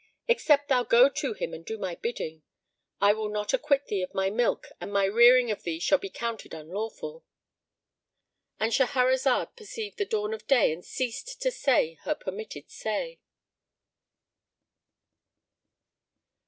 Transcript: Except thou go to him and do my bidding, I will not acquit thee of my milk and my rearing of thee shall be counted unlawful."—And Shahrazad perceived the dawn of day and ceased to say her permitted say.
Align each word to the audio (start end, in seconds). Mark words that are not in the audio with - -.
Except 0.27 0.67
thou 0.67 0.83
go 0.83 1.09
to 1.09 1.33
him 1.33 1.53
and 1.53 1.63
do 1.63 1.77
my 1.77 1.93
bidding, 1.93 2.41
I 2.99 3.13
will 3.13 3.29
not 3.29 3.53
acquit 3.53 3.85
thee 3.85 4.01
of 4.01 4.15
my 4.15 4.31
milk 4.31 4.65
and 4.81 4.91
my 4.91 5.03
rearing 5.05 5.51
of 5.51 5.61
thee 5.61 5.77
shall 5.79 5.99
be 5.99 6.09
counted 6.09 6.55
unlawful."—And 6.55 8.71
Shahrazad 8.71 9.55
perceived 9.55 9.99
the 9.99 10.05
dawn 10.05 10.33
of 10.33 10.47
day 10.47 10.73
and 10.73 10.83
ceased 10.83 11.39
to 11.43 11.51
say 11.51 11.99
her 12.01 12.15
permitted 12.15 12.71
say. 12.71 13.19